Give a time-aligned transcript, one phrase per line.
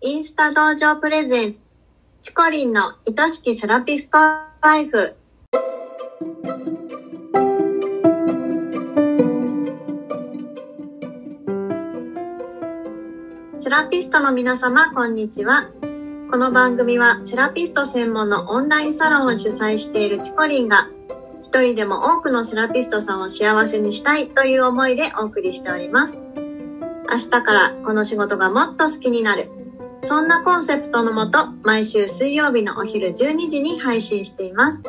[0.00, 1.60] インスタ道場プレゼンツ、
[2.20, 5.16] チコリンの愛しきセラピストライフ。
[13.58, 15.68] セラピストの皆様、こんにちは。
[16.30, 20.88] この番組はセラピスト専門のオンラインサロンを主催しているチコリンが
[21.42, 26.16] 一人でも多くのセラピストさんを幸せにしたいという思いでお送りしております。
[27.10, 29.57] 明日からこの仕事がもっと好きになる。
[30.04, 34.82] そんなコンセプトのもと、毎週水曜日のお昼12時に配信しています。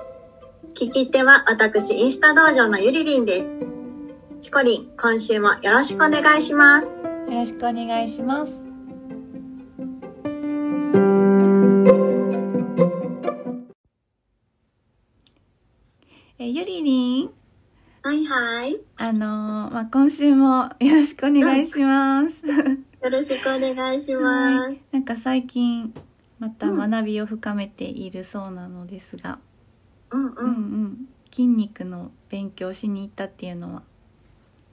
[0.75, 3.47] 聞き手は私、インスタ道場のゆりりんです。
[4.39, 6.87] チコリン、今週もよろしくお願いします。
[6.87, 6.93] よ
[7.31, 8.51] ろしくお願いします。
[16.37, 17.29] えゆりりん？
[18.01, 18.79] はいはい。
[18.95, 22.35] あのまあ、今週もよろしくお願いします。
[23.01, 24.77] よろしくお願いします。
[24.91, 25.93] なんか最近
[26.37, 29.39] また学びを深めているそうなのですが、
[30.11, 31.09] うんうん、うんうん。
[31.31, 33.83] 筋肉の勉強しに行ったっていうのは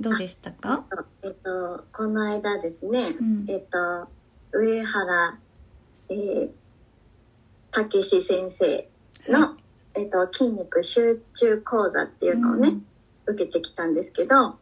[0.01, 0.85] どうでしたか？
[1.23, 4.09] えっとこの間ですね、うん、えっと
[4.53, 5.39] 上原
[6.09, 6.49] えー、
[7.71, 8.89] たけし先生
[9.29, 9.57] の、は
[9.97, 12.69] い、えっと筋肉集中講座っていうのをね。
[12.71, 12.87] うん。
[13.29, 14.57] 受けてきたんですけど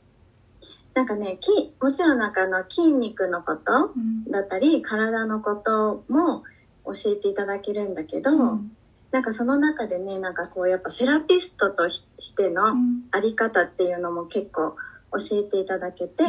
[0.94, 3.92] なんかねきもちろんなんかあの筋肉のこと
[4.30, 6.44] だったり、うん、体のことも
[6.86, 8.72] 教えていただけるんだけど、うん、
[9.10, 12.04] なんかその中でねなんかこうやっぱセラピストとし
[12.36, 12.74] ての
[13.12, 14.76] 在り方っていうのも結構
[15.12, 16.24] 教えていただけて、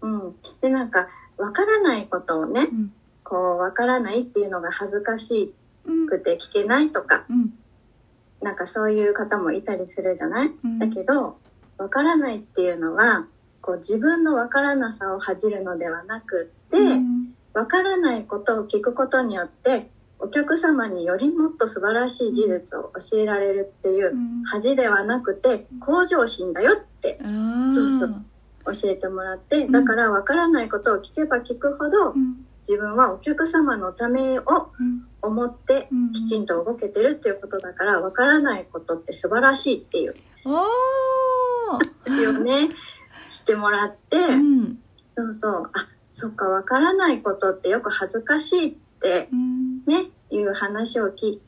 [0.00, 5.54] うん、うん、でなんか分からないことをね、うん、こう分からないっていうのが恥ずかし
[6.08, 7.24] くて聞けないとか、
[8.42, 11.38] なんかそういう方もいたりするじゃない、うん、だけど
[11.78, 13.26] わからないっていうのは
[13.60, 16.78] こう自分のわからなさを恥じるのではなくって、
[17.54, 24.12] わ、うん、からないことを聞くことによってお客様によりもっと素晴らしい技術を教えられるっていう
[24.50, 27.26] 恥ではなくて向上心だよって、そ
[27.84, 28.24] うそう
[28.74, 32.14] 教えてもらってだからわからないことを聞けば聞くほど、
[32.68, 34.44] 自分はお客様のためを
[35.22, 40.14] 思ってきちんと動けてるっていうことだからわからないことって素晴らしいっていう。
[42.08, 42.68] 話をね
[43.28, 44.78] してもらって、うん、
[45.16, 49.28] そうそうあそっかわからないことってよく恥ずかしいって
[49.86, 51.40] ね、うん、いう話をき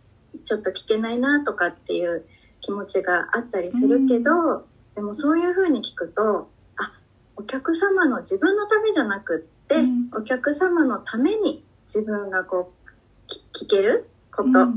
[0.44, 2.24] ちょっと聞けないなとかっていう
[2.60, 4.64] 気持ちがあったりするけど、うん、
[4.94, 6.92] でもそういうふうに聞くとあ
[7.36, 9.76] お客様の自分のためじゃなくって、
[10.16, 12.90] お客様のために自分がこう
[13.58, 14.72] 聞けること、っ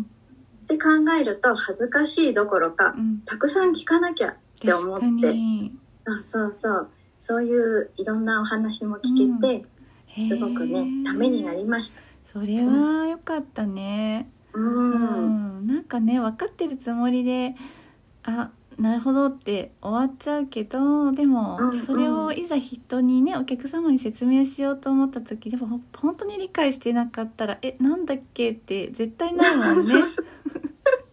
[0.67, 0.89] て考
[1.19, 5.03] えると恥ずかしいどころか、たくさん聞かなきゃって思って
[6.05, 6.57] そうそう。
[6.61, 6.89] そう
[7.23, 9.65] そういういろんなお話も聞けて、
[10.27, 12.01] すごくねためになりました。
[12.27, 14.29] それは良かったね。
[14.51, 17.55] うん、うん、なんかね分かってるつもりで
[18.23, 29.93] あなるほどって終わっちゃうけどでもそれをいざ人にねお客様に説明しようと思った時でも本当に理解してなかったら「えなんだっけ?」って絶対ないもんね。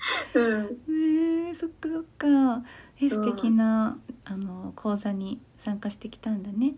[0.34, 2.64] うん、ねそっかそっか。
[3.00, 3.96] え素敵な
[4.30, 6.74] あの講座に参加してきたんだね。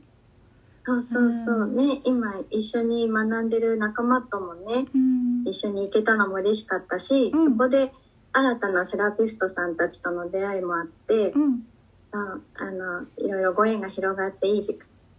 [0.85, 7.93] そうそうそう、うん、ね今一緒に学んでる仲間ともね、うん、一緒に行けたのも嬉しかったし、うん、そこで
[8.33, 11.67] 新たなセラピストさんたちとの出会いもあって、うん、
[12.11, 14.79] ああのいろいろご縁が広がっていい時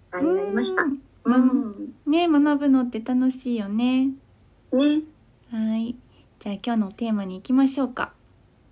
[0.10, 0.84] 間になりました。
[1.26, 4.10] うん、ね学ぶのって楽しいよね。
[4.74, 5.02] ね。
[5.52, 5.96] はい
[6.40, 8.12] じゃあ今日のテーマに行きましょうか。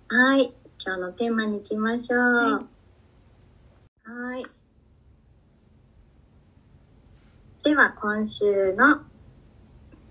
[0.08, 0.52] はい
[0.84, 2.18] 今日のテーマに行きましょう。
[2.18, 2.71] はい。
[7.64, 9.00] では今週の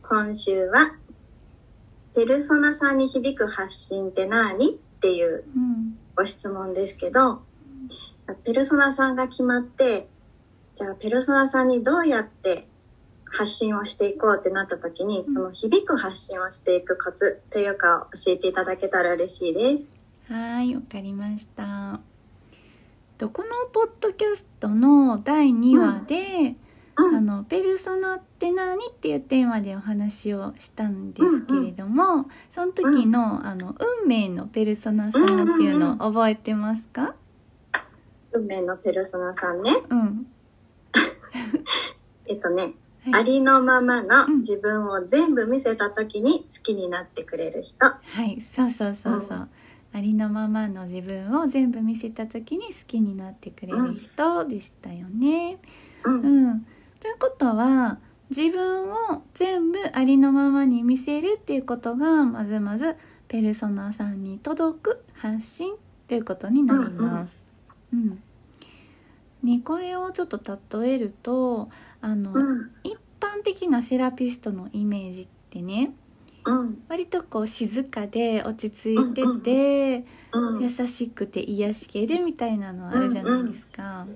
[0.02, 0.96] 今週は
[2.16, 4.72] ペルソナさんに響く発信って何？
[4.72, 5.44] っていう
[6.16, 7.44] ご質問ですけど、
[8.28, 10.08] うん、ペルソナさんが決まって
[10.76, 12.68] じゃあペルソナさんにどうやって
[13.26, 19.88] 発信をしていこうってなった時に、その響く発信をしていくコツというか教えていただけたら嬉しいです。
[20.28, 22.11] はいわかりました。
[23.30, 26.56] このポッドキャストの第2話で、
[26.98, 27.16] うん。
[27.16, 35.28] あのペルソナって何っていうテーマでお話をしたんですけれども、うんうん、その時のあの運命のペルソナさんっ
[35.58, 37.16] ていうのを覚えてますか、
[38.34, 39.72] 運命のペルソナさんね。
[39.90, 40.28] うん。
[42.28, 42.74] えっとね、
[43.06, 47.86] はい、ありのままの自分を全部見せた時に好きになってくれる人。
[47.86, 49.38] はい、そうそうそうそう。
[49.38, 49.50] うん
[49.94, 55.60] ありのままの自分を全部見せた時に好きになってくれる人でしたよね。
[56.06, 56.66] うん、うん。
[57.00, 58.00] ということは
[58.30, 62.96] 自分を全部ありのままに見せるっていうことがまずまず
[63.28, 65.78] ペルソナさんに届く発信っ
[66.08, 67.32] ていうことになります。
[67.94, 68.22] うん、
[69.44, 70.40] ね、これをちょっと
[70.80, 75.92] 例えるとあの、うん、一般的なセラピストのイメージってね、
[76.44, 84.08] うん、割とこう静かで落ち着いてて、うんうん、優しくて癒し系でみたいなのあるじゃないですか。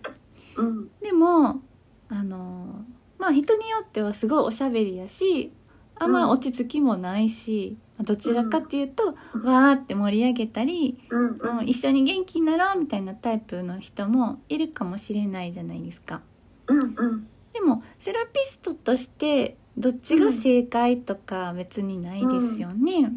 [1.02, 1.62] でも
[2.10, 2.86] あの
[3.18, 5.52] まあ人によってはすごいおしゃべりやし
[5.96, 16.22] あんま落ち着きもないし、どちらかっていうと、うん、わーって盛り上げたり、うんうん、一緒に元気になろうみたいなタイプの人もいるかもしれないじゃないですか。
[16.68, 23.12] うんうん、でもセラピストとしてどっちが正解とか別にないですよね。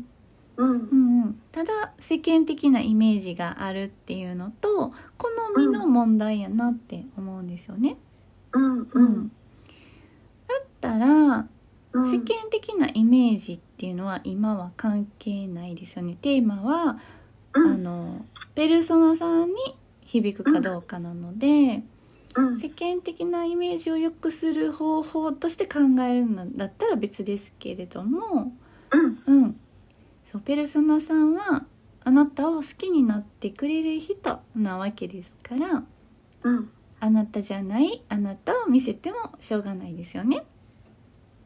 [0.57, 0.71] うん。
[0.71, 7.97] うんうん、ただ世間的なイメージがあるっていうのと好みの問題やなって思うんですよね。
[8.53, 9.35] うんうん、だ
[10.61, 11.47] ったら
[11.93, 16.17] 世間的なイメージっていうのは今は関係ないですよね。
[16.21, 16.99] テーマは、
[17.55, 19.55] うん、あのペルソナさんに
[20.03, 21.89] 響くかどうかなので、うん、
[22.35, 28.53] 世間的なイメージを良くする方法として考えるんだったら別ですけれども、
[28.91, 29.61] うん、
[30.25, 31.65] そうペルソナさんは
[32.05, 35.83] あなたを好きになってくれる人なわけですから、
[37.01, 40.45] あなたじゃないあなたを見せてもしょうがないですよね。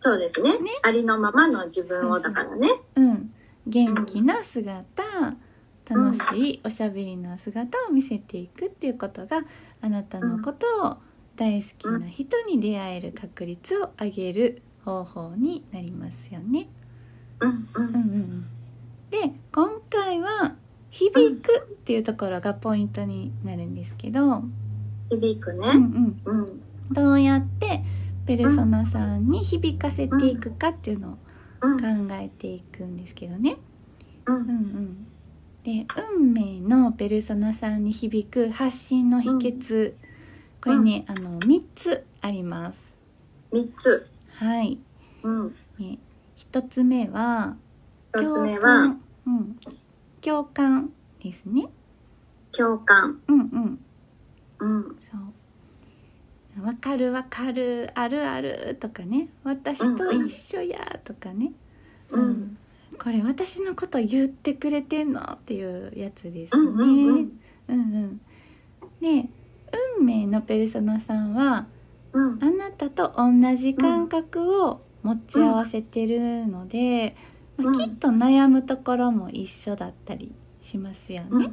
[0.00, 2.68] そうですね、ね、ありのままの自分をだからね。
[2.96, 3.32] うん。
[3.66, 4.82] 元気な姿、
[5.90, 9.42] うん、楽しいおしゃべりな姿を見せていくっていうことが
[9.82, 10.96] あなたのことを
[11.36, 16.68] 大好きな人に出会える確率を上げる方法になりますよね。
[17.40, 18.46] うんうん
[19.10, 20.54] で今回は
[20.90, 24.42] 響くっていうところがポイントになるんですけど。
[25.10, 27.82] 響くね、うんうん、どうやって
[28.24, 31.18] ペルソナさんに響かせていくかっていうのを考
[32.12, 33.56] えていくんですけどね。
[34.26, 35.06] うんうん、
[35.64, 35.86] で
[36.18, 39.94] 運命のペルソナさんに響く発信の秘訣、
[40.62, 42.82] これね、あの3つあります。
[43.52, 44.08] 3つ。
[44.34, 44.78] はい、
[45.22, 45.54] うん。
[45.78, 45.98] ね、
[46.52, 47.56] 1つ目は
[48.12, 49.56] 1つ目は、うん、
[50.20, 50.90] 共感
[51.22, 51.68] ですね。
[52.50, 53.20] 共感。
[53.28, 53.78] うんうん。
[54.58, 54.96] うん。
[55.00, 55.16] そ
[56.60, 56.64] う。
[56.64, 59.28] わかるわかるあるあるとかね。
[59.42, 61.52] 私と一緒やとかね、
[62.10, 62.58] うん、うん、
[62.98, 66.62] これ私のこと言ってくれてんのっていうやつですね。
[66.62, 67.30] うんうん、うん。
[67.68, 68.20] うん、
[69.00, 69.28] で
[69.98, 71.66] 運命のペルソナさんは、
[72.12, 77.16] うん、あなたと同じ感覚を持ち合わせてるので、
[77.56, 81.50] まあ、きっと悩むところも一緒だったりしますよね。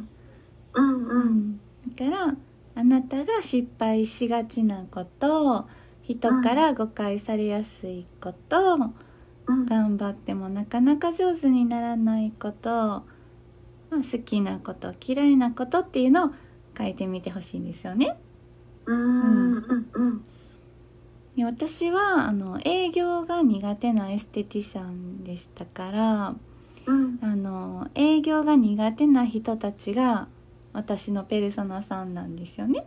[0.74, 1.08] うん。
[1.08, 1.62] うん
[1.96, 2.36] だから
[2.76, 5.68] あなたが失敗しがちなこと
[6.04, 8.96] 人から誤解されやすいこと、うん、
[9.66, 13.04] 頑張ってもなかなか上手にならないこと、ま
[13.94, 16.32] あ、好きなこと嫌いなことっていうのを
[16.78, 18.18] 書いてみてほしいんですよね。
[18.86, 20.24] うんうん
[21.36, 26.36] で私はあの営業が苦手なエステティシャンでしたから、
[26.86, 30.28] うん、あの営業が苦手な人たちが
[30.74, 32.86] 私のペルソナさんなんですよね。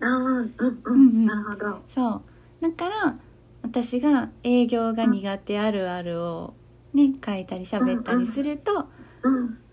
[0.00, 1.82] あうんうんうん、なるほど。
[1.88, 2.22] そう
[2.62, 3.16] だから
[3.64, 6.54] 私が営業が苦手あるあるを
[6.92, 8.86] ね書いたり喋ったりすると、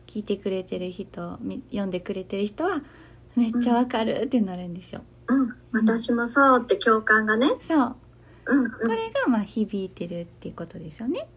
[0.08, 1.38] 聞いてくれてる人
[1.70, 2.82] 読んでくれてる人は
[3.36, 5.02] めっちゃわかるってなるんですよ。
[5.28, 7.52] うん、私もそうって共感がね。
[7.68, 7.96] そう。
[8.46, 11.28] うん、うん、これがまあ響いてるっていうことですよね。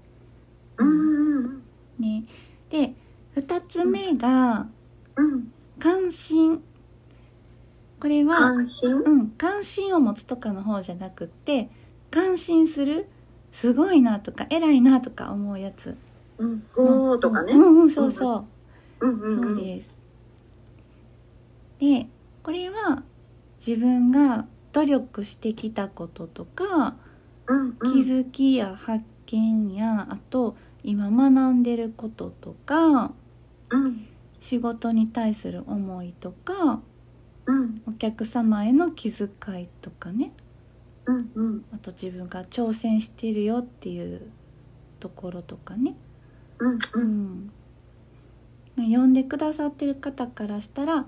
[0.78, 1.62] うん、うん、
[1.98, 2.24] ね。
[2.70, 2.94] で
[3.36, 4.68] 2つ目が、
[5.80, 6.62] 関心。
[7.98, 11.70] これは関心,、うん、関心を持つとかの方じゃなくって
[12.14, 13.08] 感心する
[13.50, 15.96] すごいなとか偉いなとか思うやつ。
[16.38, 17.52] うん、おおとかね。
[17.52, 18.46] うんうんそうそ
[19.00, 19.06] う。
[19.06, 19.92] うんうんそうです。
[21.80, 22.06] で
[22.44, 23.02] これは
[23.58, 26.94] 自分が努力してきたこととか、
[27.48, 33.10] うんうん、気づきや発見やあと今学んでることとか、
[33.70, 34.06] うん、
[34.40, 36.80] 仕事に対する思いとか、
[37.46, 39.28] うん、お客様への気遣
[39.60, 40.32] いとかね、
[41.06, 44.22] うんうん、あと自分が挑戦してるよっていう
[45.00, 45.94] ところとかね、
[46.58, 47.50] うんうん、
[48.76, 49.12] 読ん。
[49.12, 51.06] でくださってる方からしたら、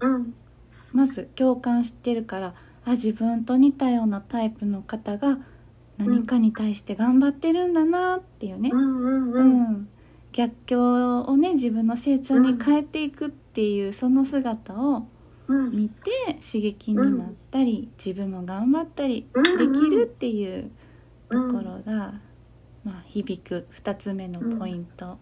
[0.00, 0.34] うん、
[0.92, 2.54] まず共感してるから
[2.84, 5.38] あ自分と似たようなタイプの方が
[5.98, 8.70] 何かに対して頑張ってるんだなっていうね。
[8.72, 9.42] うんうんう
[9.72, 9.88] ん。
[10.32, 15.06] 逆境をね自分の成長に変えていくっていうその姿を
[15.48, 20.70] 見て刺激になったり自分も頑張ったりできるっていう
[21.30, 22.14] ところが、
[22.84, 25.18] まあ、響く2つ目のポイント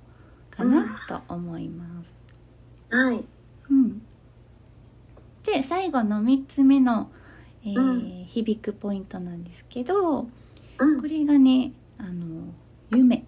[0.50, 2.16] かなと思います。
[2.90, 3.24] はい、
[3.70, 4.02] うん、
[5.44, 7.10] で最後の3つ目の、
[7.64, 10.28] えー、響くポイントなんですけど、こ
[11.04, 12.52] れがねあの
[12.90, 13.24] 夢。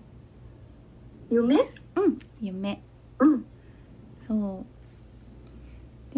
[1.31, 1.57] 夢？
[1.97, 2.83] うん夢。
[3.21, 3.45] うん、
[4.27, 4.65] そう。
[4.65, 4.78] で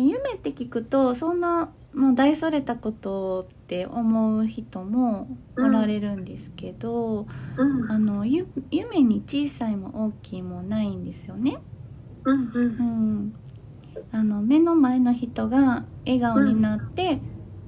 [0.09, 7.27] 夢って聞くとそんなもう大それたことって思う人もおられるんですけど、
[7.57, 11.59] うん、あの夢に小さいも大きいもないんですよね。
[12.25, 13.35] うん、うん、
[14.13, 17.21] あの目の前の人が笑顔になって、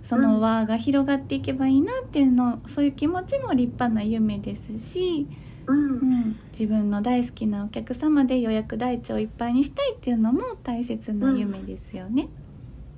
[0.05, 5.27] その輪が広がっていけばいいなっていうのそういう気持ちも立派な夢ですし、
[5.67, 12.29] うん、自分の大好きなお客様で予約台帳いっぱいにしたいっていうのも大切な夢ですよね。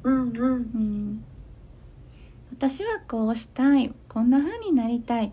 [0.03, 1.25] うんうん、
[2.53, 5.33] 私はこうしたいこんな風になりたい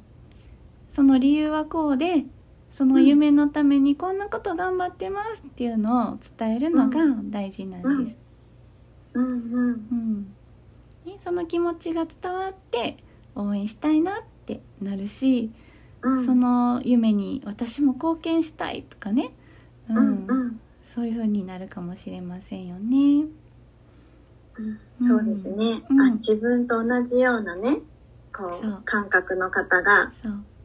[0.92, 2.26] その理由はこうで
[2.70, 8.18] その夢のためにこんなこと頑張ってますっていうのを伝えるのが大事なんです。
[9.14, 10.36] うんうんうん
[11.06, 12.98] ね、その気持ちが伝わって
[13.36, 15.52] 応援したいなってなるし、
[16.04, 19.32] うん、その夢に私も貢献したいとかね、
[19.90, 23.26] うん、うんうん、そういう風になるかもしれませんよね。
[25.02, 27.80] そうですね、うん、あ自分と同じようなね
[28.36, 30.12] こう感覚の方が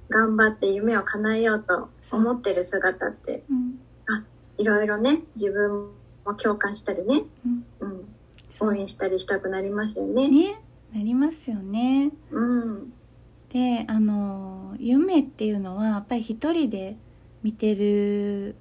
[0.09, 3.79] 頑張って夢を叶えようと思ってる姿って、うん、
[4.09, 4.23] あ
[4.59, 5.91] いろいろね自分
[6.25, 7.23] も共感したりね、
[7.81, 8.05] うん、
[8.61, 10.29] 応援したりしたくなりますよね。
[10.29, 10.61] ね。
[10.93, 12.11] なりますよね。
[12.31, 12.93] うん、
[13.53, 16.97] であの夢っていうのはやっぱり一人で
[17.43, 18.57] 見てる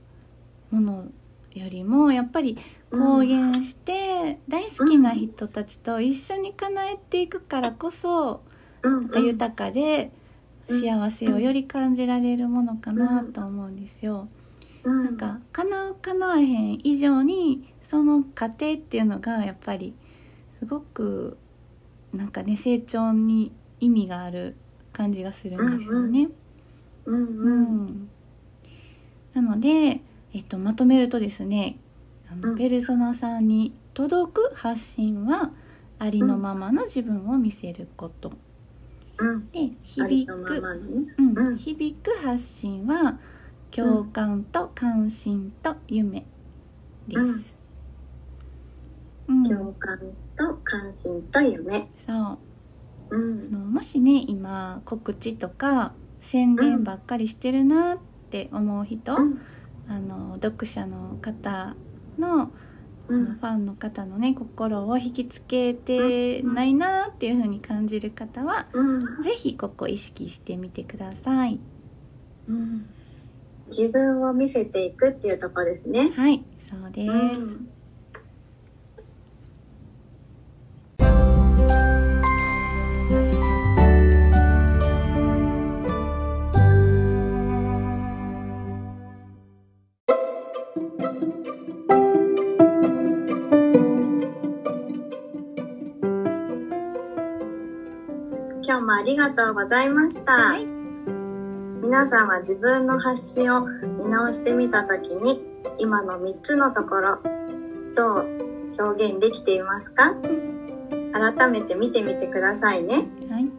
[0.71, 1.07] もの
[1.53, 2.57] よりもやっぱり
[2.91, 8.41] 公言して大好きな人たちと一緒に叶えていくからこそ、
[9.15, 10.11] 豊かで
[10.69, 14.27] 幸せをより感じられるものかなと思うんですよ。
[14.83, 19.95] なんか叶う叶わへん以上にその過程っていうのがやっぱり
[20.59, 21.37] すごく
[22.13, 24.55] なんかね成長に意味がある
[24.95, 26.29] 感じがするんですよね。
[27.05, 27.49] うん、う
[27.83, 28.09] ん、
[29.33, 30.01] なので、
[30.33, 31.77] えっと、まとめるとですね
[32.31, 35.51] あの、うん、ペルソナさんに届く発信は
[35.99, 38.31] ありのままの自分を見せること。
[39.17, 40.33] うん、で響く、
[41.17, 43.17] うん、響く発信は
[43.71, 46.25] 共感と関心と夢
[47.07, 47.19] です。
[49.27, 49.97] うん、共感
[50.37, 51.89] と関心と夢。
[52.05, 52.44] そう。
[53.09, 57.97] うん、のもしね今告知とか宣伝ばっかりしてるなっ
[58.29, 59.41] て思う人、うん、
[59.87, 61.75] あの読者の方
[62.17, 62.51] の、
[63.07, 71.59] うん、ファンの方のね心を引きつけてないなっていう風に感じる方は、うん、ぜひここ意識してみてください。
[72.47, 72.85] うん、
[73.67, 76.11] 自分を見せていくっていうとこですね。
[76.15, 77.59] はい、そうです。
[98.71, 100.33] ありがとうございました。
[100.33, 105.43] はい、皆さんは自分の発信を見直してみたときに、
[105.77, 107.19] 今の3つのところ、
[107.95, 108.25] どう
[108.79, 110.15] 表現できていますか？
[111.13, 113.07] 改めて見てみてくださいね。
[113.29, 113.51] はい。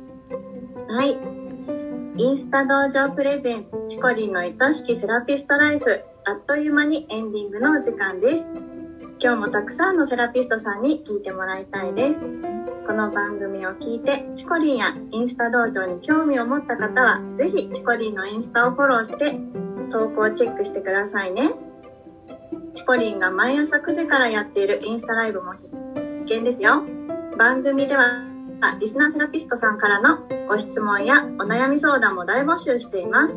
[0.88, 1.18] はい。
[2.18, 8.46] インスタ道場プレゼンツチコリンの愛しきセラピストライフあっという間にエンディングのお時間です。
[9.20, 12.55] 今日もたくさんのセラピストさんに聞いてもらいたいです。
[12.86, 19.40] この番組を聞いて、チコリンやインスタ道場に興味を持った方は、ぜひチコリンのインスタをフォローして、
[19.90, 21.50] 投稿をチェックしてくださいね。
[22.74, 25.68] チコリンが毎朝9時からやっているインスタライブも必
[26.26, 26.84] 見ですよ。
[27.36, 28.22] 番組では、
[28.78, 33.34] リスナーセラピストさんからのご質問やお悩み相談も大募集しています。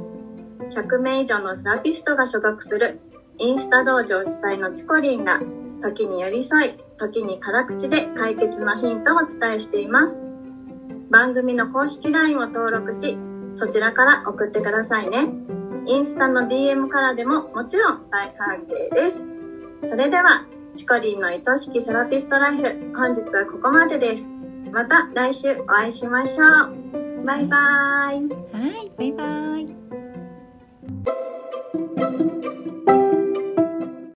[0.76, 3.00] 100名以上のセラピストが所属する
[3.40, 5.42] インスタ道場主催のチコリンが
[5.82, 10.20] 時に寄り添い、時に辛口で解決のヒントをお伝えしています。
[11.10, 13.18] 番組の公式 LINE を登録し、
[13.56, 15.30] そちらから送ってくださいね。
[15.88, 19.22] インスタの DM からでももちろん大歓迎です。
[19.90, 22.64] それでは、チコリンの愛しきセラピストライフ、
[22.96, 24.26] 本日はここまでです。
[24.72, 27.26] また来週お会いしましょう。
[27.26, 28.30] バイバーイ。
[28.54, 29.79] はい、バイバイ。